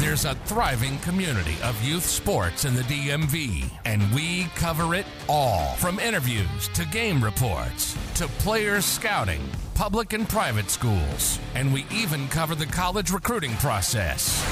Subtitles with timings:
[0.00, 5.74] There's a thriving community of youth sports in the DMV, and we cover it all
[5.76, 9.42] from interviews to game reports to player scouting,
[9.80, 14.44] public and private schools, and we even cover the college recruiting process.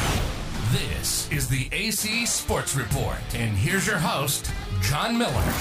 [0.73, 5.53] This is the AC Sports Report, and here's your host, John Miller.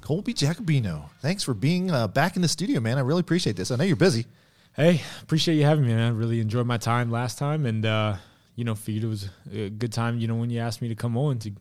[0.00, 2.98] Colby Jacobino, thanks for being uh, back in the studio, man.
[2.98, 3.70] I really appreciate this.
[3.70, 4.26] I know you're busy.
[4.74, 6.00] Hey, appreciate you having me, man.
[6.00, 8.16] I really enjoyed my time last time, and uh,
[8.54, 10.18] you know, figured it was a good time.
[10.18, 11.52] You know, when you asked me to come on to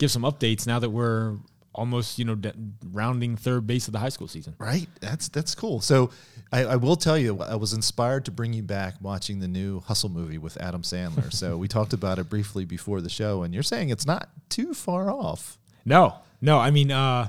[0.00, 0.66] give some updates.
[0.66, 1.36] Now that we're
[1.72, 2.54] almost, you know, de-
[2.90, 4.56] rounding third base of the high school season.
[4.58, 4.88] Right.
[5.00, 5.80] That's that's cool.
[5.80, 6.10] So
[6.50, 9.80] I, I, will tell you, I was inspired to bring you back watching the new
[9.80, 11.32] Hustle movie with Adam Sandler.
[11.32, 14.74] so we talked about it briefly before the show, and you're saying it's not too
[14.74, 15.58] far off.
[15.84, 16.58] No, no.
[16.58, 17.28] I mean, uh,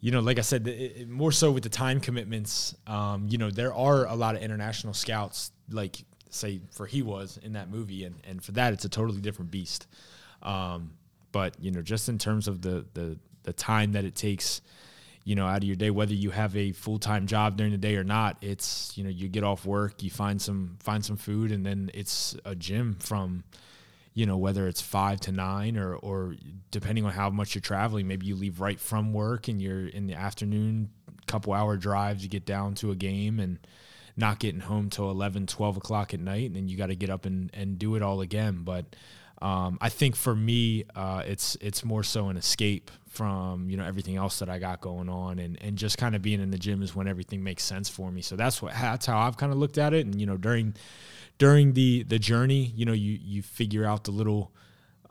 [0.00, 2.74] you know, like I said, it, more so with the time commitments.
[2.86, 7.38] Um, you know, there are a lot of international scouts, like say for he was
[7.42, 9.86] in that movie, and and for that, it's a totally different beast.
[10.42, 10.92] Um,
[11.32, 14.62] but you know, just in terms of the the the time that it takes,
[15.24, 17.78] you know, out of your day, whether you have a full time job during the
[17.78, 21.16] day or not, it's you know, you get off work, you find some find some
[21.16, 23.44] food, and then it's a gym from
[24.14, 26.36] you know whether it's five to nine or or
[26.70, 30.06] depending on how much you're traveling maybe you leave right from work and you're in
[30.06, 30.88] the afternoon
[31.26, 33.58] couple hour drives you get down to a game and
[34.16, 37.10] not getting home till 11 12 o'clock at night and then you got to get
[37.10, 38.84] up and, and do it all again but
[39.42, 43.84] um, I think for me, uh, it's it's more so an escape from you know
[43.84, 46.58] everything else that I got going on, and and just kind of being in the
[46.58, 48.22] gym is when everything makes sense for me.
[48.22, 50.06] So that's what that's how I've kind of looked at it.
[50.06, 50.74] And you know during
[51.36, 54.52] during the the journey, you know you you figure out the little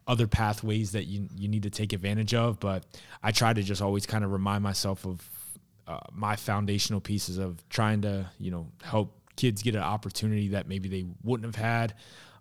[0.07, 2.59] other pathways that you you need to take advantage of.
[2.59, 2.85] But
[3.21, 5.21] I try to just always kind of remind myself of
[5.87, 10.67] uh, my foundational pieces of trying to you know help kids get an opportunity that
[10.67, 11.93] maybe they wouldn't have had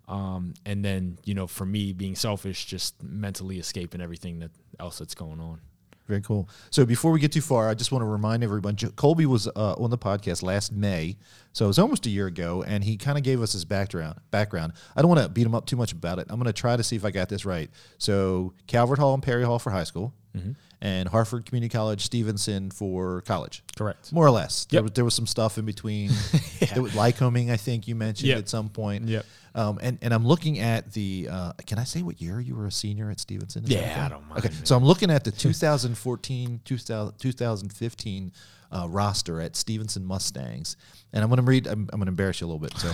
[0.07, 4.99] um, and then, you know, for me, being selfish, just mentally escaping everything that else
[4.99, 5.61] that's going on.
[6.07, 6.49] Very cool.
[6.69, 9.75] So before we get too far, I just want to remind everyone Colby was uh,
[9.77, 11.15] on the podcast last May,
[11.53, 14.19] so it was almost a year ago, and he kind of gave us his background.
[14.29, 14.73] Background.
[14.97, 16.27] I don't want to beat him up too much about it.
[16.29, 17.69] I'm going to try to see if I got this right.
[17.99, 20.51] So Calvert Hall and Perry Hall for high school, mm-hmm.
[20.83, 23.63] And Harford Community College Stevenson for college.
[23.77, 24.11] Correct.
[24.11, 24.67] More or less.
[24.69, 24.69] Yep.
[24.69, 26.09] There, was, there was some stuff in between.
[26.59, 26.75] yeah.
[26.91, 28.39] Lycoming, I think you mentioned yep.
[28.39, 29.07] at some point.
[29.07, 29.25] Yep.
[29.55, 32.65] Um, and, and I'm looking at the, uh, can I say what year you were
[32.65, 33.63] a senior at Stevenson?
[33.63, 34.39] Is yeah, I don't mind.
[34.39, 34.65] Okay, man.
[34.65, 38.31] so I'm looking at the 2014, 2000, 2015
[38.73, 40.75] uh, roster at Stevenson Mustangs.
[41.13, 42.75] And I'm going to read, I'm, I'm going to embarrass you a little bit.
[42.77, 42.91] So,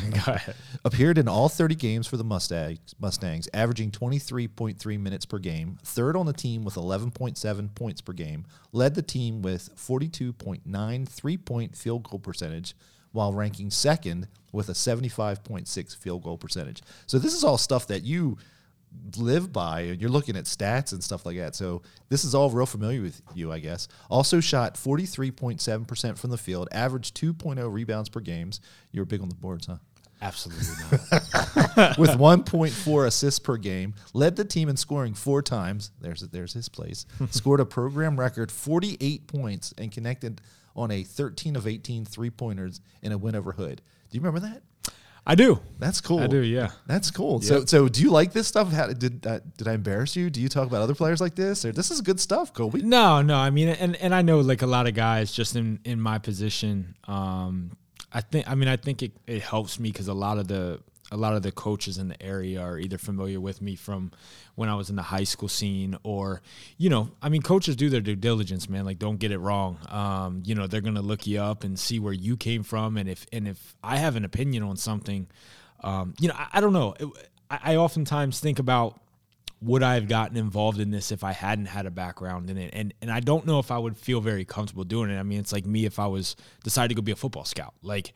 [0.85, 6.17] appeared in all 30 games for the Mustangs, Mustangs, averaging 23.3 minutes per game, third
[6.17, 11.77] on the team with 11.7 points per game, led the team with 42.9 three point
[11.77, 12.75] field goal percentage,
[13.11, 16.81] while ranking second with a 75.6 field goal percentage.
[17.07, 18.37] So this is all stuff that you
[19.17, 21.55] live by and you're looking at stats and stuff like that.
[21.55, 23.87] So this is all real familiar with you, I guess.
[24.09, 28.61] Also shot 43.7% from the field, averaged 2.0 rebounds per games.
[28.91, 29.77] You were big on the boards, huh?
[30.21, 30.65] Absolutely
[31.77, 31.97] not.
[31.97, 35.91] with 1.4 assists per game, led the team in scoring four times.
[36.01, 37.05] There's there's his place.
[37.29, 40.41] Scored a program record 48 points and connected
[40.75, 43.81] on a 13 of 18 three pointers in a win over Hood.
[44.09, 44.61] Do you remember that?
[45.25, 45.59] I do.
[45.77, 46.21] That's cool.
[46.21, 46.39] I do.
[46.39, 46.71] Yeah.
[46.87, 47.39] That's cool.
[47.41, 48.71] So, so do you like this stuff?
[48.71, 50.29] How, did uh, did I embarrass you?
[50.31, 52.79] Do you talk about other players like this, or this is good stuff, Kobe?
[52.81, 53.35] No, no.
[53.35, 56.17] I mean, and and I know like a lot of guys just in in my
[56.17, 56.95] position.
[57.07, 57.77] Um,
[58.11, 58.49] I think.
[58.49, 60.79] I mean, I think it, it helps me because a lot of the
[61.11, 64.11] a lot of the coaches in the area are either familiar with me from
[64.55, 66.41] when I was in the high school scene or,
[66.77, 68.85] you know, I mean, coaches do their due diligence, man.
[68.85, 69.79] Like, don't get it wrong.
[69.87, 73.09] Um, you know, they're gonna look you up and see where you came from, and
[73.09, 75.27] if and if I have an opinion on something,
[75.81, 76.93] um, you know, I, I don't know.
[76.99, 77.07] It,
[77.49, 78.99] I, I oftentimes think about
[79.61, 82.71] would I have gotten involved in this if I hadn't had a background in it?
[82.73, 85.19] And and I don't know if I would feel very comfortable doing it.
[85.19, 87.73] I mean, it's like me if I was decided to go be a football scout.
[87.81, 88.13] Like,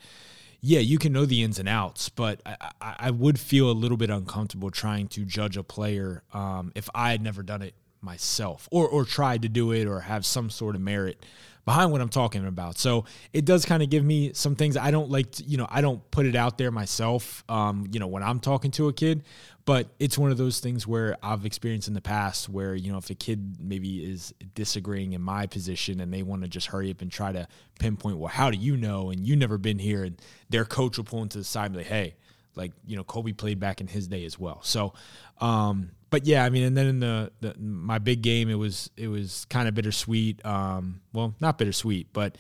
[0.65, 3.97] yeah, you can know the ins and outs, but I, I, would feel a little
[3.97, 8.69] bit uncomfortable trying to judge a player um, if I had never done it myself
[8.71, 11.25] or or tried to do it or have some sort of merit
[11.65, 12.77] behind what I'm talking about.
[12.77, 15.67] So it does kind of give me some things I don't like to, you know,
[15.69, 18.93] I don't put it out there myself um, you know, when I'm talking to a
[18.93, 19.23] kid,
[19.65, 22.97] but it's one of those things where I've experienced in the past where, you know,
[22.97, 26.91] if a kid maybe is disagreeing in my position and they want to just hurry
[26.91, 27.47] up and try to
[27.79, 29.09] pinpoint, well, how do you know?
[29.09, 31.79] And you've never been here and their coach will pull into the side and be
[31.79, 32.15] like, hey,
[32.55, 34.61] like you know Kobe played back in his day as well.
[34.63, 34.93] So,
[35.39, 38.89] um, but yeah, I mean, and then in the, the my big game, it was
[38.97, 40.45] it was kind of bittersweet.
[40.45, 42.37] Um, well, not bittersweet, but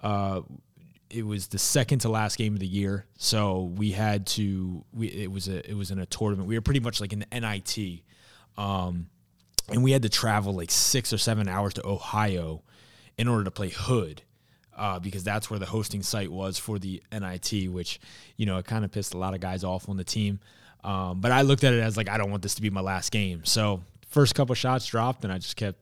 [0.00, 0.42] uh,
[1.10, 3.06] it was the second to last game of the year.
[3.16, 6.48] So we had to we it was a it was in a tournament.
[6.48, 8.02] We were pretty much like in the NIT,
[8.56, 9.08] um,
[9.68, 12.62] and we had to travel like six or seven hours to Ohio
[13.18, 14.22] in order to play Hood
[14.76, 17.98] uh, because that's where the hosting site was for the NIT, which
[18.36, 20.40] you know it kind of pissed a lot of guys off on the team.
[20.84, 22.80] Um, but I looked at it as like I don't want this to be my
[22.80, 23.44] last game.
[23.44, 25.78] So first couple shots dropped, and I just kept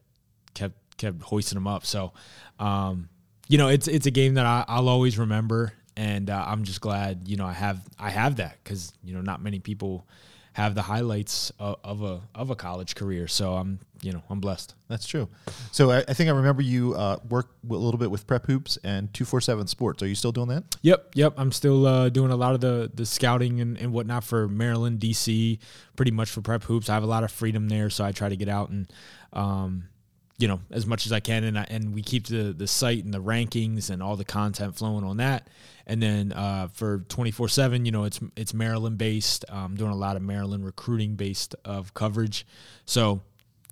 [0.54, 1.84] kept kept hoisting them up.
[1.84, 2.12] So
[2.58, 3.08] um,
[3.48, 6.80] you know it's it's a game that I, I'll always remember, and uh, I'm just
[6.80, 10.06] glad you know I have I have that because you know not many people
[10.54, 13.26] have the highlights of, of a of a college career.
[13.28, 14.74] So I'm you know I'm blessed.
[14.88, 15.28] That's true.
[15.72, 18.78] So I, I think I remember you uh, work a little bit with Prep Hoops
[18.84, 20.02] and two four seven Sports.
[20.02, 20.64] Are you still doing that?
[20.82, 21.34] Yep, yep.
[21.36, 25.00] I'm still uh, doing a lot of the the scouting and, and whatnot for Maryland,
[25.00, 25.58] DC,
[25.96, 26.88] pretty much for prep hoops.
[26.88, 28.92] I have a lot of freedom there, so I try to get out and,
[29.32, 29.88] um,
[30.36, 33.04] you know, as much as I can, and I, and we keep the the site
[33.04, 35.48] and the rankings and all the content flowing on that.
[35.86, 39.44] And then uh, for 24 seven, you know, it's it's Maryland based.
[39.48, 42.46] I'm doing a lot of Maryland recruiting based of coverage,
[42.84, 43.22] so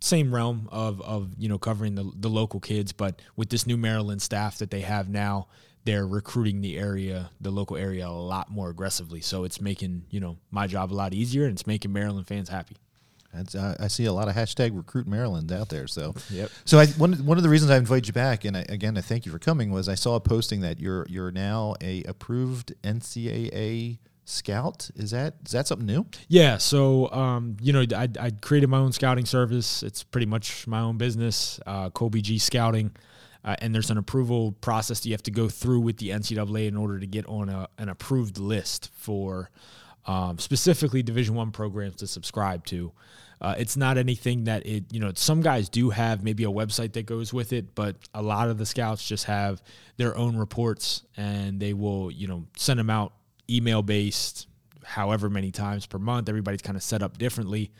[0.02, 3.76] same realm of of you know covering the the local kids, but with this new
[3.76, 5.48] Maryland staff that they have now,
[5.84, 9.20] they're recruiting the area, the local area, a lot more aggressively.
[9.20, 12.48] So it's making you know my job a lot easier, and it's making Maryland fans
[12.48, 12.76] happy.
[13.32, 15.86] That's, uh, I see a lot of hashtag recruit Maryland out there.
[15.86, 16.50] So, Yep.
[16.64, 19.00] So I, one one of the reasons I invited you back, and I, again, I
[19.00, 22.74] thank you for coming, was I saw a posting that you're you're now a approved
[22.82, 24.90] NCAA scout.
[24.94, 26.06] Is that is that something new?
[26.28, 29.82] Yeah, so um, you know, I, I created my own scouting service.
[29.82, 32.92] It's pretty much my own business, uh, Colby G Scouting,
[33.44, 36.68] uh, and there's an approval process that you have to go through with the NCAA
[36.68, 39.50] in order to get on a, an approved list for
[40.06, 42.92] um, specifically Division One programs to subscribe to.
[43.42, 46.92] Uh, it's not anything that it you know some guys do have maybe a website
[46.92, 49.60] that goes with it but a lot of the scouts just have
[49.96, 53.12] their own reports and they will you know send them out
[53.50, 54.46] email based
[54.84, 57.72] however many times per month everybody's kind of set up differently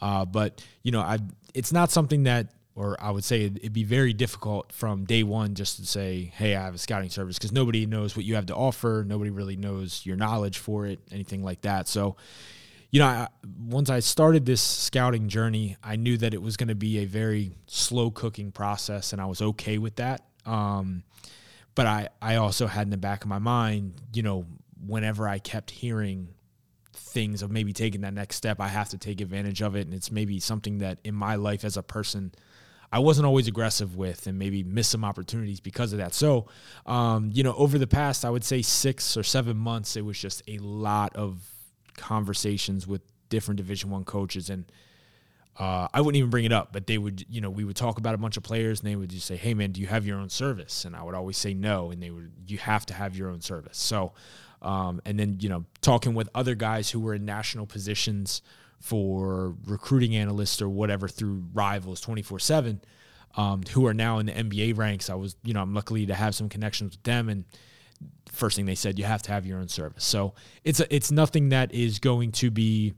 [0.00, 1.18] uh, but you know I
[1.52, 5.24] it's not something that or I would say it'd, it'd be very difficult from day
[5.24, 8.36] one just to say, hey, I have a scouting service because nobody knows what you
[8.36, 9.04] have to offer.
[9.04, 11.88] Nobody really knows your knowledge for it, anything like that.
[11.88, 12.14] So,
[12.90, 13.28] you know, I,
[13.58, 17.04] once I started this scouting journey, I knew that it was going to be a
[17.04, 20.24] very slow cooking process, and I was okay with that.
[20.46, 21.02] Um,
[21.74, 24.46] but I, I also had in the back of my mind, you know,
[24.84, 26.28] whenever I kept hearing
[26.92, 29.86] things of maybe taking that next step, I have to take advantage of it.
[29.86, 32.32] And it's maybe something that in my life as a person,
[32.90, 36.14] I wasn't always aggressive with and maybe miss some opportunities because of that.
[36.14, 36.46] So,
[36.86, 40.18] um, you know, over the past, I would say six or seven months, it was
[40.18, 41.57] just a lot of
[41.98, 44.64] conversations with different Division One coaches, and
[45.58, 47.98] uh, I wouldn't even bring it up, but they would, you know, we would talk
[47.98, 50.06] about a bunch of players, and they would just say, "Hey, man, do you have
[50.06, 52.94] your own service?" And I would always say no, and they would, "You have to
[52.94, 54.12] have your own service." So,
[54.62, 58.40] um, and then you know, talking with other guys who were in national positions
[58.80, 62.80] for recruiting analysts or whatever through Rivals twenty four seven,
[63.36, 65.10] um, who are now in the NBA ranks.
[65.10, 67.44] I was, you know, I'm lucky to have some connections with them and
[68.32, 70.04] first thing they said, you have to have your own service.
[70.04, 72.94] So it's a, it's nothing that is going to be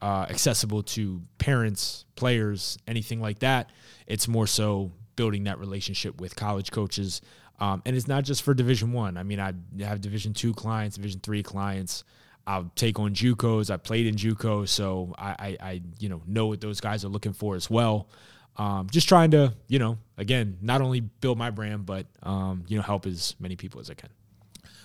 [0.00, 3.70] uh, accessible to parents, players, anything like that.
[4.06, 7.20] It's more so building that relationship with college coaches,
[7.60, 9.16] um, and it's not just for Division One.
[9.16, 9.20] I.
[9.20, 9.52] I mean, I
[9.84, 12.02] have Division Two clients, Division Three clients.
[12.44, 13.70] I'll take on JUCOs.
[13.70, 17.08] I played in JUCO, so I, I, I, you know know what those guys are
[17.08, 18.08] looking for as well.
[18.56, 22.76] Um, just trying to, you know, again, not only build my brand, but um, you
[22.76, 24.10] know, help as many people as I can.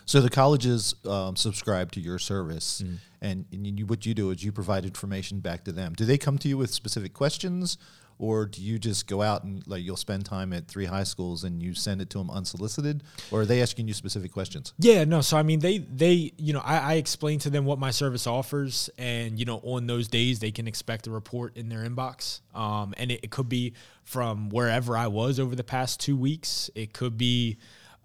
[0.08, 2.96] So the colleges um, subscribe to your service, mm.
[3.22, 5.94] and, and you, what you do is you provide information back to them.
[5.94, 7.78] Do they come to you with specific questions,
[8.18, 11.44] or do you just go out and like you'll spend time at three high schools
[11.44, 14.74] and you send it to them unsolicited, or are they asking you specific questions?
[14.80, 15.20] Yeah, no.
[15.20, 18.28] So I mean, they they you know I, I explain to them what my service
[18.28, 22.40] offers, and you know on those days they can expect a report in their inbox,
[22.56, 23.74] um, and it, it could be
[24.06, 26.70] from wherever I was over the past two weeks.
[26.76, 27.58] It could be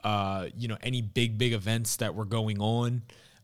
[0.04, 3.02] uh, you know, any big, big events that were going on.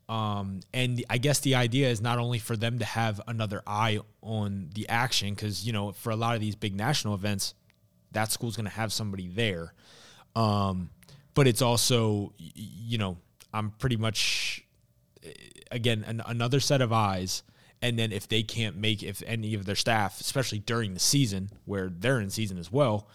[0.09, 4.01] Um, and I guess the idea is not only for them to have another eye
[4.23, 7.55] on the action, because, you know, for a lot of these big national events,
[8.13, 9.75] that school's going to have somebody there.
[10.35, 10.91] Um,
[11.35, 13.19] but it's also, you know,
[13.53, 14.65] I'm pretty much,
[15.71, 17.43] again, an, another set of eyes.
[17.81, 21.51] And then if they can't make, if any of their staff, especially during the season
[21.65, 23.09] where they're in season as well,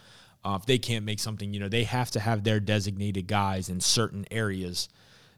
[0.46, 3.70] uh, if they can't make something, you know, they have to have their designated guys
[3.70, 4.90] in certain areas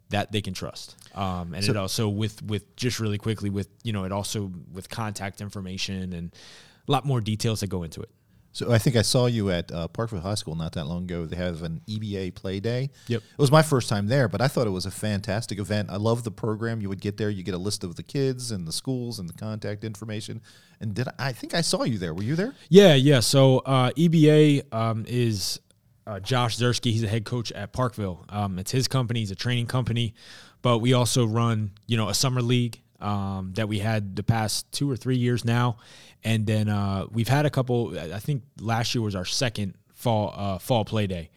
[0.10, 0.96] that they can trust.
[1.16, 4.52] Um, and so, it also with with just really quickly with you know it also
[4.72, 6.32] with contact information and
[6.88, 8.10] a lot more details that go into it.
[8.56, 11.26] So I think I saw you at uh, Parkville High School not that long ago.
[11.26, 12.90] They have an EBA play day.
[13.08, 13.22] Yep.
[13.22, 15.90] It was my first time there, but I thought it was a fantastic event.
[15.92, 16.80] I love the program.
[16.80, 19.28] You would get there, you get a list of the kids and the schools and
[19.28, 20.42] the contact information.
[20.80, 22.14] And did I, I think I saw you there?
[22.14, 22.56] Were you there?
[22.70, 23.20] Yeah, yeah.
[23.20, 25.60] So uh, EBA um, is
[26.08, 26.92] uh, Josh Zersky.
[26.92, 28.24] He's the head coach at Parkville.
[28.30, 29.20] Um, it's his company.
[29.20, 30.14] He's a training company,
[30.62, 34.72] but we also run you know a summer league um, that we had the past
[34.72, 35.78] two or three years now,
[36.24, 37.98] and then uh, we've had a couple.
[37.98, 41.30] I think last year was our second fall uh, fall play day.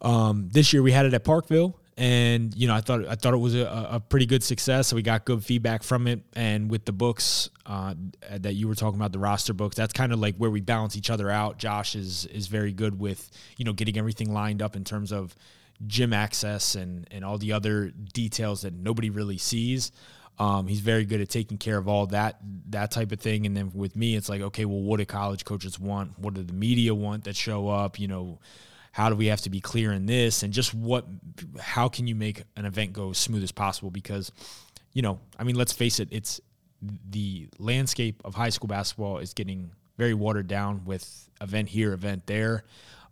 [0.00, 3.34] Um, this year we had it at Parkville, and you know I thought I thought
[3.34, 4.88] it was a, a, pretty good success.
[4.88, 7.94] So we got good feedback from it, and with the books uh,
[8.30, 10.96] that you were talking about, the roster books, that's kind of like where we balance
[10.96, 11.58] each other out.
[11.58, 15.34] Josh is is very good with you know getting everything lined up in terms of
[15.86, 19.90] gym access and and all the other details that nobody really sees.
[20.38, 22.38] Um, he's very good at taking care of all that
[22.70, 23.44] that type of thing.
[23.44, 26.18] And then with me, it's like, okay, well, what do college coaches want?
[26.18, 27.98] What do the media want that show up?
[27.98, 28.38] You know,
[28.92, 30.42] how do we have to be clear in this?
[30.42, 31.06] And just what,
[31.58, 33.90] how can you make an event go as smooth as possible?
[33.90, 34.32] Because,
[34.92, 36.40] you know, I mean, let's face it, it's
[37.10, 42.26] the landscape of high school basketball is getting very watered down with event here, event
[42.26, 42.64] there.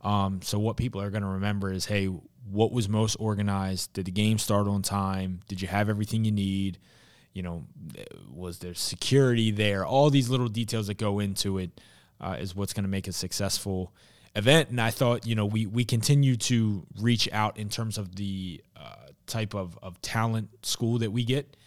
[0.03, 3.93] Um, so what people are going to remember is, hey, what was most organized?
[3.93, 5.41] Did the game start on time?
[5.49, 6.79] Did you have everything you need?
[7.37, 7.67] You know,
[8.33, 9.85] was there security there?
[9.85, 11.71] All these little details that go into it
[12.19, 13.93] uh, is what's going to make a successful
[14.35, 14.71] event.
[14.71, 18.63] And I thought, you know, we we continue to reach out in terms of the
[18.75, 21.59] uh, type of of talent school that we get.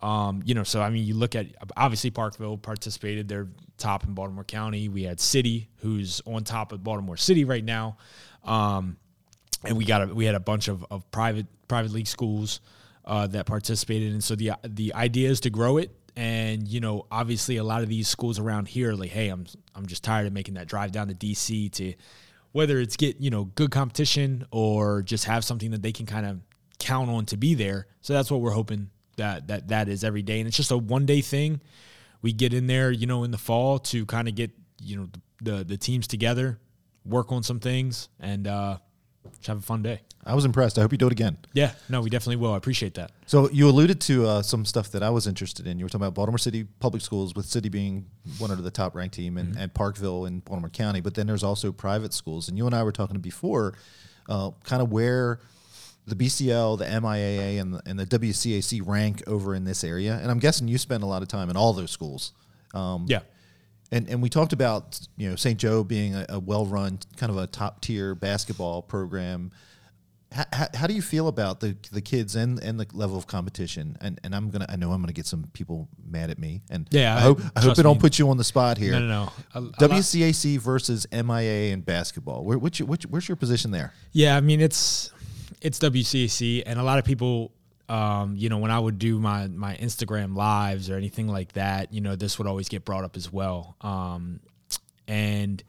[0.00, 4.14] Um, you know, so I mean, you look at obviously Parkville participated; they're top in
[4.14, 4.88] Baltimore County.
[4.88, 7.98] We had City, who's on top of Baltimore City right now,
[8.42, 8.96] um,
[9.64, 12.60] and we got a, we had a bunch of, of private private league schools
[13.10, 14.12] uh, that participated.
[14.12, 15.90] And so the the idea is to grow it.
[16.16, 19.86] And you know, obviously, a lot of these schools around here, like, hey, I'm I'm
[19.86, 21.94] just tired of making that drive down to DC to
[22.52, 26.24] whether it's get you know good competition or just have something that they can kind
[26.24, 26.40] of
[26.78, 27.88] count on to be there.
[28.00, 30.38] So that's what we're hoping that that that is every day.
[30.38, 31.60] And it's just a one day thing.
[32.22, 35.08] We get in there, you know, in the fall to kind of get you know
[35.40, 36.60] the, the the teams together,
[37.04, 38.78] work on some things, and uh,
[39.24, 40.00] just have a fun day.
[40.24, 40.78] I was impressed.
[40.78, 41.38] I hope you do it again.
[41.54, 42.52] Yeah, no, we definitely will.
[42.52, 43.10] I appreciate that.
[43.26, 45.78] So you alluded to uh, some stuff that I was interested in.
[45.78, 48.06] You were talking about Baltimore City public schools, with City being
[48.38, 49.62] one of the top ranked team, and, mm-hmm.
[49.62, 51.00] and Parkville in Baltimore County.
[51.00, 53.74] But then there's also private schools, and you and I were talking before,
[54.28, 55.40] uh, kind of where
[56.06, 60.18] the BCL, the MIAA, and the, and the WCAC rank over in this area.
[60.20, 62.32] And I'm guessing you spend a lot of time in all those schools.
[62.74, 63.20] Um, yeah.
[63.92, 65.58] And, and we talked about you know St.
[65.58, 69.52] Joe being a, a well run kind of a top tier basketball program.
[70.32, 73.96] How, how, do you feel about the the kids and, and the level of competition?
[74.00, 76.62] And and I'm gonna I know I'm gonna get some people mad at me.
[76.70, 78.92] And yeah, I hope I, hope it don't put you on the spot here.
[78.92, 79.32] No, no, no.
[79.54, 82.44] A, WCAC versus MIA in basketball.
[82.44, 83.92] Where, which, which, where's your position there?
[84.12, 85.10] Yeah, I mean it's
[85.60, 87.52] it's WCAC, and a lot of people
[87.90, 91.92] um, you know, when I would do my my Instagram lives or anything like that,
[91.92, 93.76] you know, this would always get brought up as well.
[93.80, 94.38] Um,
[95.08, 95.62] and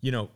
[0.00, 0.30] you know,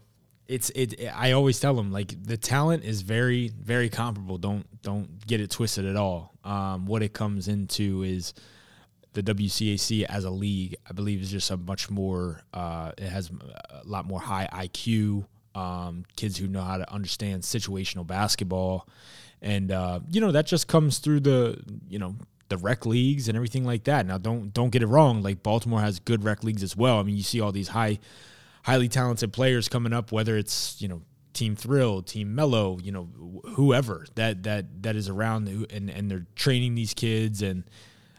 [0.48, 4.36] it's it, I always tell them like the talent is very very comparable.
[4.36, 6.34] Don't don't get it twisted at all.
[6.42, 8.34] Um, what it comes into is
[9.12, 10.74] the WCAC as a league.
[10.88, 12.42] I believe is just a much more.
[12.52, 13.30] Uh, it has
[13.70, 15.24] a lot more high IQ.
[15.54, 18.88] Um, kids who know how to understand situational basketball,
[19.42, 22.16] and uh, you know that just comes through the you know
[22.48, 24.06] the rec leagues and everything like that.
[24.06, 25.22] Now don't don't get it wrong.
[25.22, 26.98] Like Baltimore has good rec leagues as well.
[26.98, 27.98] I mean, you see all these high
[28.62, 31.02] highly talented players coming up, whether it's you know
[31.32, 33.08] Team Thrill, Team Mellow, you know
[33.54, 37.64] whoever that that that is around, and and they're training these kids, and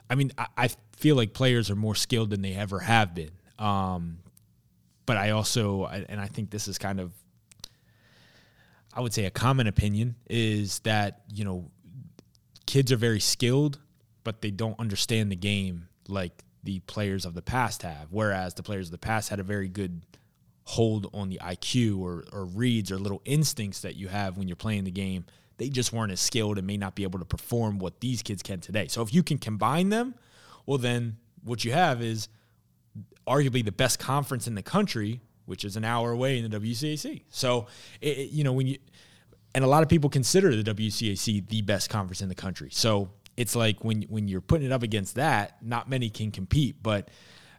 [0.09, 3.31] I mean I, I feel like players are more skilled than they ever have been.
[3.57, 4.19] Um,
[5.05, 7.11] but I also and I think this is kind of
[8.93, 11.69] I would say a common opinion is that you know
[12.65, 13.79] kids are very skilled,
[14.23, 18.07] but they don't understand the game like the players of the past have.
[18.09, 20.01] Whereas the players of the past had a very good
[20.65, 24.55] hold on the IQ or, or reads or little instincts that you have when you're
[24.55, 25.25] playing the game.
[25.57, 28.43] They just weren't as skilled and may not be able to perform what these kids
[28.43, 28.87] can today.
[28.87, 30.13] So if you can combine them,
[30.65, 32.29] well, then what you have is
[33.27, 37.23] arguably the best conference in the country, which is an hour away in the WCAC.
[37.29, 37.67] So,
[37.99, 38.77] it, you know, when you,
[39.55, 42.69] and a lot of people consider the WCAC the best conference in the country.
[42.71, 46.83] So it's like when when you're putting it up against that, not many can compete.
[46.83, 47.09] But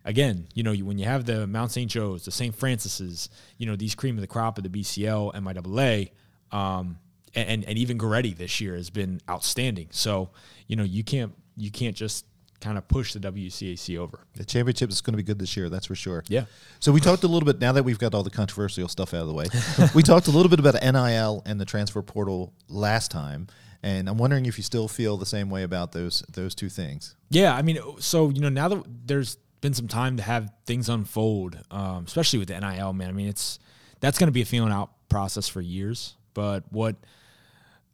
[0.05, 1.91] again, you know, when you have the Mount St.
[1.91, 2.55] Joe's, the St.
[2.55, 3.29] Francis's,
[3.59, 6.11] you know, these cream of the crop of the BCL, MIAA,
[6.57, 6.99] um,
[7.35, 9.89] and and even Goretti this year has been outstanding.
[9.91, 10.31] So
[10.67, 12.25] you know, you can't you can't just
[12.61, 14.21] kind of push the WCAC over.
[14.35, 16.25] The championship is going to be good this year, that's for sure.
[16.29, 16.45] Yeah.
[16.79, 19.23] So we talked a little bit now that we've got all the controversial stuff out
[19.23, 19.47] of the way.
[19.95, 23.49] we talked a little bit about NIL and the transfer portal last time,
[23.83, 27.17] and I'm wondering if you still feel the same way about those those two things.
[27.31, 30.89] Yeah, I mean, so you know, now that there's been some time to have things
[30.89, 33.09] unfold, um, especially with the NIL, man.
[33.09, 33.59] I mean, it's
[34.01, 36.17] that's going to be a feeling out process for years.
[36.35, 36.97] But what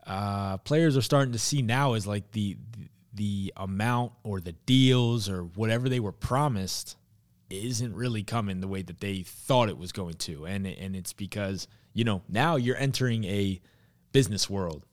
[0.06, 2.88] uh, players are starting to see now is like the the
[3.56, 6.96] amount or the deals or whatever they were promised
[7.48, 11.12] isn't really coming the way that they thought it was going to, and and it's
[11.12, 13.60] because you know now you're entering a
[14.12, 14.84] business world.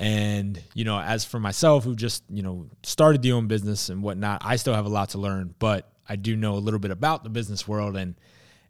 [0.00, 4.00] And, you know, as for myself, who just, you know, started the own business and
[4.00, 6.92] whatnot, I still have a lot to learn, but I do know a little bit
[6.92, 8.14] about the business world and,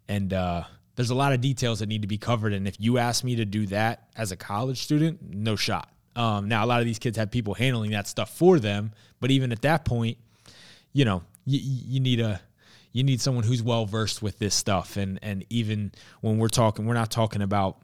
[0.07, 0.63] and, uh,
[0.95, 2.51] there's a lot of details that need to be covered.
[2.51, 5.89] And if you ask me to do that as a college student, no shot.
[6.19, 9.31] Um, now, a lot of these kids have people handling that stuff for them, but
[9.31, 10.17] even at that point,
[10.91, 12.41] you know, you, you need a,
[12.91, 14.97] you need someone who's well versed with this stuff.
[14.97, 17.77] And, and even when we're talking, we're not talking about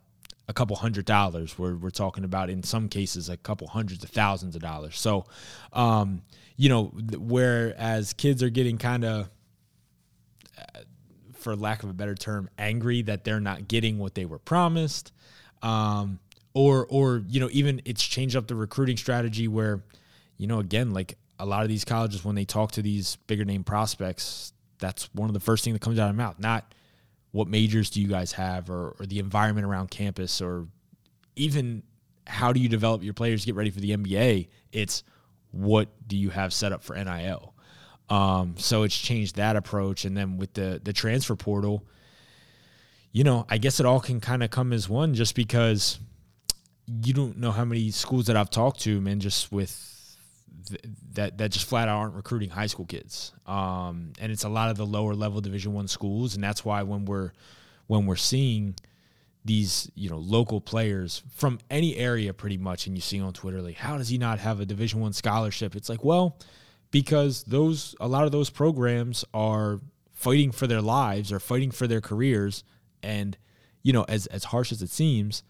[0.50, 1.58] a couple hundred dollars.
[1.58, 5.00] We're, we're talking about in some cases a couple hundreds of thousands of dollars.
[5.00, 5.28] So,
[5.72, 6.22] um,
[6.58, 9.30] you know, whereas kids are getting kind of,
[10.58, 10.80] uh,
[11.36, 15.14] for lack of a better term, angry that they're not getting what they were promised,
[15.62, 16.20] um,
[16.56, 19.84] or or you know even it's changed up the recruiting strategy where,
[20.38, 23.46] you know, again like a lot of these colleges when they talk to these bigger
[23.46, 26.74] name prospects, that's one of the first thing that comes out of their mouth, not
[27.32, 30.66] what majors do you guys have or, or the environment around campus or
[31.36, 31.84] even
[32.26, 34.48] how do you develop your players to get ready for the NBA?
[34.72, 35.04] It's
[35.52, 37.54] what do you have set up for NIL?
[38.10, 40.06] Um, so it's changed that approach.
[40.06, 41.84] And then with the the transfer portal,
[43.12, 46.00] you know, I guess it all can kind of come as one just because
[46.88, 49.92] you don't know how many schools that I've talked to, man, just with
[51.14, 53.34] that that just flat out aren't recruiting high school kids.
[53.46, 56.84] Um, and it's a lot of the lower level Division One schools, and that's why
[56.84, 57.32] when we're
[57.88, 58.76] when we're seeing
[59.44, 63.62] these you know local players from any area pretty much, and you see on Twitter
[63.62, 65.76] like, how does he not have a Division One scholarship?
[65.76, 66.38] It's like, well,
[66.92, 69.82] because those a lot of those programs are
[70.14, 72.64] fighting for their lives or fighting for their careers,
[73.02, 73.38] and
[73.84, 75.44] you know, as as harsh as it seems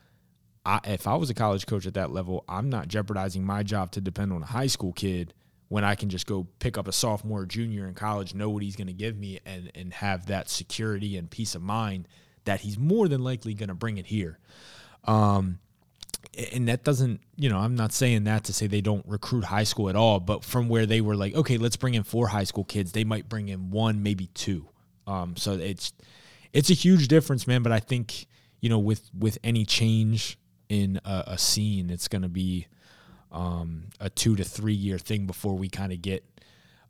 [0.66, 3.92] I, if I was a college coach at that level, I'm not jeopardizing my job
[3.92, 5.34] to depend on a high school kid
[5.68, 8.64] when I can just go pick up a sophomore or junior in college, know what
[8.64, 12.08] he's going to give me, and and have that security and peace of mind
[12.46, 14.40] that he's more than likely going to bring it here.
[15.06, 15.60] Um,
[16.54, 19.64] and that doesn't, you know, I'm not saying that to say they don't recruit high
[19.64, 22.44] school at all, but from where they were like, okay, let's bring in four high
[22.44, 24.68] school kids, they might bring in one, maybe two.
[25.08, 25.94] Um, so it's
[26.54, 27.64] it's a huge difference, man.
[27.64, 28.28] But I think
[28.62, 30.38] you know, with with any change
[30.70, 32.68] in a, a scene, it's going to be
[33.32, 36.24] um, a two to three year thing before we kind of get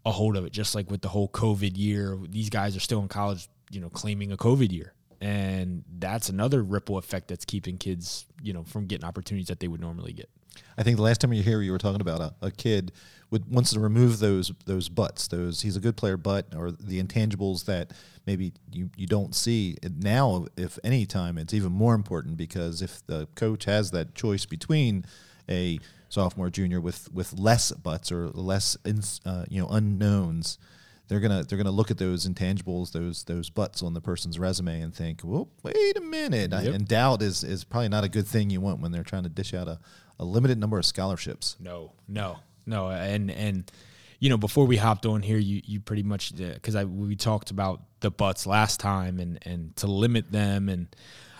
[0.05, 0.51] a hold of it.
[0.51, 3.89] Just like with the whole COVID year, these guys are still in college, you know,
[3.89, 4.93] claiming a COVID year.
[5.21, 9.67] And that's another ripple effect that's keeping kids, you know, from getting opportunities that they
[9.67, 10.29] would normally get.
[10.77, 12.91] I think the last time you were here, you were talking about a, a kid
[13.31, 17.01] would wants to remove those those butts, those he's a good player, but or the
[17.01, 17.91] intangibles that
[18.25, 20.45] maybe you, you don't see now.
[20.55, 25.05] If any time, it's even more important because if the coach has that choice between
[25.49, 28.77] a sophomore, junior with with less butts or less
[29.25, 30.57] uh, you know unknowns,
[31.07, 34.81] they're gonna they're gonna look at those intangibles, those those butts on the person's resume,
[34.81, 36.51] and think, well, wait a minute.
[36.51, 36.73] Yep.
[36.73, 39.29] and doubt is is probably not a good thing you want when they're trying to
[39.29, 39.79] dish out a,
[40.19, 41.55] a limited number of scholarships.
[41.59, 43.71] No, no, no, and and
[44.19, 47.51] you know before we hopped on here, you you pretty much because I we talked
[47.51, 50.87] about the butts last time and and to limit them and.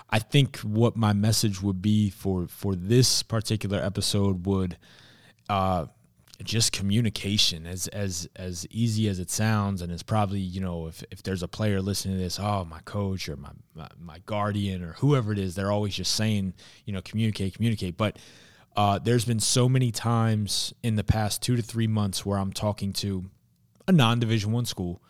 [0.07, 4.77] I think what my message would be for for this particular episode would
[5.49, 5.87] uh,
[6.43, 9.81] just communication as as as easy as it sounds.
[9.81, 12.79] And it's probably you know if, if there's a player listening to this oh my
[12.81, 16.53] coach or my, my, my guardian or whoever it is they're always just saying
[16.85, 17.97] you know communicate communicate.
[17.97, 18.17] But
[18.75, 22.51] uh, there's been so many times in the past two to three months where i'm
[22.51, 23.23] talking to
[23.87, 25.01] a non-division one school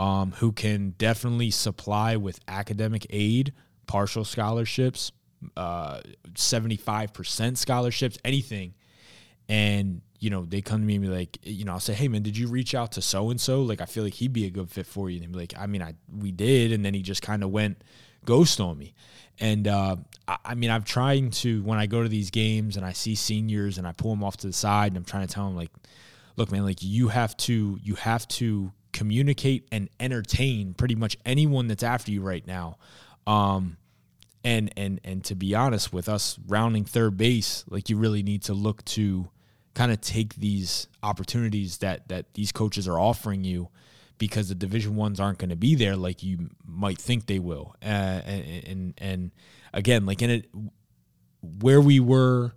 [0.00, 3.52] um, who can definitely supply with academic aid
[3.86, 5.12] partial scholarships
[5.56, 6.00] uh,
[6.34, 8.74] 75% scholarships anything.
[9.48, 12.06] And you know, they come to me and be like, you know, I'll say, hey
[12.06, 13.60] man, did you reach out to so and so?
[13.60, 15.16] Like, I feel like he'd be a good fit for you.
[15.16, 17.50] And they'd be like, I mean, I we did, and then he just kind of
[17.50, 17.82] went
[18.24, 18.94] ghost on me.
[19.40, 19.96] And uh,
[20.28, 23.16] I, I, mean, I'm trying to when I go to these games and I see
[23.16, 25.56] seniors and I pull them off to the side and I'm trying to tell them
[25.56, 25.72] like,
[26.36, 31.66] look, man, like you have to you have to communicate and entertain pretty much anyone
[31.66, 32.78] that's after you right now.
[33.26, 33.76] Um,
[34.44, 38.44] and and and to be honest with us rounding third base, like you really need
[38.44, 39.28] to look to
[39.74, 43.68] kind of take these opportunities that that these coaches are offering you
[44.18, 47.74] because the division ones aren't going to be there like you might think they will.
[47.82, 49.30] Uh, and, and and
[49.72, 50.46] again like in it
[51.60, 52.52] where we were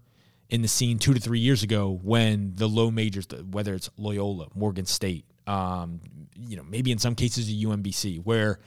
[0.49, 4.45] in the scene two to three years ago when the low majors whether it's loyola
[4.53, 5.99] morgan state um,
[6.37, 8.59] you know maybe in some cases a umbc where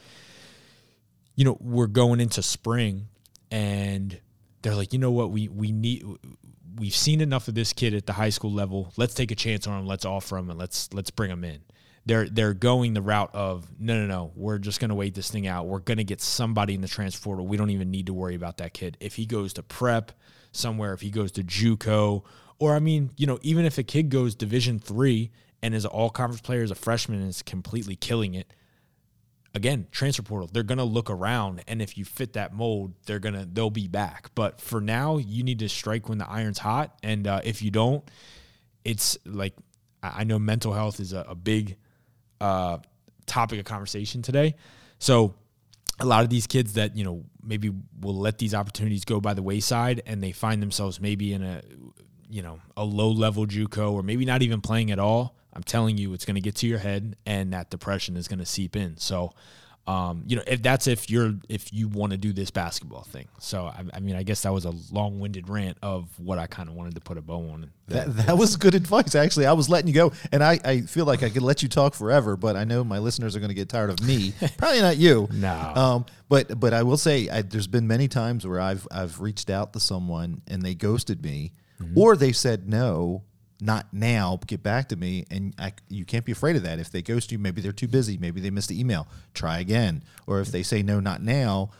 [1.36, 3.06] you know we're going into spring
[3.52, 4.20] and
[4.62, 5.30] they're like you know what?
[5.30, 6.04] We we need
[6.78, 8.92] we've seen enough of this kid at the high school level.
[8.96, 9.86] Let's take a chance on him.
[9.86, 11.60] Let's offer him and let's let's bring him in.
[12.06, 14.32] They're they're going the route of no no no.
[14.34, 15.66] We're just going to wait this thing out.
[15.66, 17.46] We're going to get somebody in the transfer portal.
[17.46, 18.96] We don't even need to worry about that kid.
[19.00, 20.12] If he goes to prep
[20.52, 22.22] somewhere, if he goes to JUCO,
[22.58, 25.30] or I mean, you know, even if a kid goes Division three
[25.62, 28.52] and is an all conference player as a freshman and is completely killing it,
[29.54, 33.18] again, transfer portal, they're going to look around and if you fit that mold, they're
[33.18, 34.30] going to they'll be back.
[34.34, 37.70] But for now, you need to strike when the iron's hot and uh, if you
[37.70, 38.08] don't,
[38.84, 39.54] it's like
[40.02, 41.76] I know mental health is a, a big
[42.40, 42.78] uh,
[43.26, 44.54] topic of conversation today.
[44.98, 45.34] So
[46.00, 49.34] a lot of these kids that, you know, maybe will let these opportunities go by
[49.34, 51.62] the wayside and they find themselves maybe in a
[52.30, 55.98] you know, a low level JUCO or maybe not even playing at all I'm telling
[55.98, 58.76] you, it's going to get to your head, and that depression is going to seep
[58.76, 58.96] in.
[58.96, 59.32] So,
[59.88, 63.26] um, you know, if that's if you're if you want to do this basketball thing.
[63.40, 66.68] So, I, I mean, I guess that was a long-winded rant of what I kind
[66.68, 67.72] of wanted to put a bow on.
[67.88, 69.16] That, that was good advice.
[69.16, 71.68] Actually, I was letting you go, and I, I feel like I could let you
[71.68, 74.32] talk forever, but I know my listeners are going to get tired of me.
[74.58, 75.26] Probably not you.
[75.32, 75.72] No.
[75.74, 79.50] Um, but but I will say, I, there's been many times where I've I've reached
[79.50, 81.50] out to someone and they ghosted me,
[81.82, 81.98] mm-hmm.
[81.98, 83.24] or they said no
[83.60, 85.24] not now, get back to me.
[85.30, 86.78] And I, you can't be afraid of that.
[86.78, 88.16] If they ghost you, maybe they're too busy.
[88.16, 89.08] Maybe they missed the email.
[89.34, 90.02] Try again.
[90.26, 91.70] Or if they say no, not now,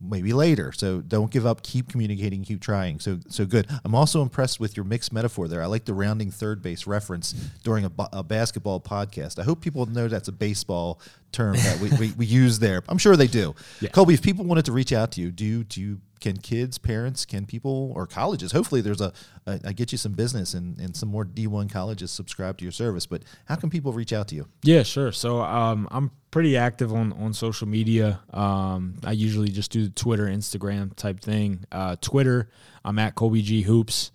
[0.00, 0.72] maybe later.
[0.72, 1.62] So don't give up.
[1.62, 2.42] Keep communicating.
[2.44, 3.00] Keep trying.
[3.00, 3.68] So so good.
[3.84, 5.62] I'm also impressed with your mixed metaphor there.
[5.62, 9.38] I like the rounding third base reference during a, a basketball podcast.
[9.38, 11.00] I hope people know that's a baseball
[11.32, 12.82] term that we, we, we use there.
[12.88, 13.54] I'm sure they do.
[13.80, 13.90] Yeah.
[13.90, 16.78] Colby, if people wanted to reach out to you, do you, do you can kids,
[16.78, 18.52] parents, can people or colleges?
[18.52, 19.12] Hopefully, there's a,
[19.46, 23.06] I get you some business and, and some more D1 colleges subscribe to your service.
[23.06, 24.48] But how can people reach out to you?
[24.62, 25.12] Yeah, sure.
[25.12, 28.20] So um, I'm pretty active on on social media.
[28.32, 31.64] Um, I usually just do the Twitter, Instagram type thing.
[31.70, 32.48] Uh, Twitter,
[32.84, 34.10] I'm at Colby G Hoops.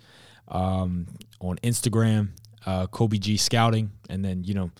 [0.47, 1.05] Um,
[1.41, 2.29] on Instagram,
[2.65, 4.71] uh, Colby G Scouting, and then you know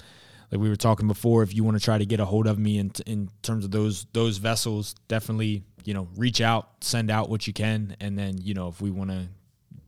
[0.52, 2.58] like we were talking before, if you want to try to get a hold of
[2.58, 7.32] me in in terms of those those vessels, definitely you know reach out, send out
[7.32, 9.28] what you can, and then you know if we want to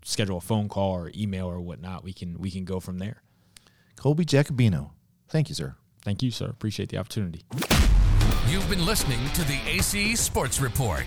[0.03, 3.21] schedule a phone call or email or whatnot, we can we can go from there.
[3.97, 4.89] Colby Jacobino,
[5.29, 5.75] thank you, sir.
[6.01, 6.47] Thank you, sir.
[6.47, 7.43] Appreciate the opportunity.
[8.47, 11.05] You've been listening to the ACE Sports Report.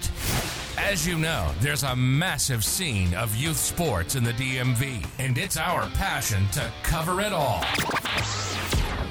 [0.79, 5.57] As you know, there's a massive scene of youth sports in the DMV, and it's
[5.57, 7.65] our passion to cover it all.